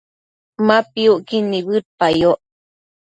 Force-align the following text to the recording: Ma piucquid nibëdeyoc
Ma 0.65 0.77
piucquid 0.91 1.45
nibëdeyoc 1.49 2.39